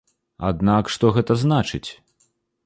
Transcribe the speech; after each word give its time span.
Аднак, 0.47 0.89
што 0.93 1.11
гэта 1.19 1.37
значыць? 1.43 1.85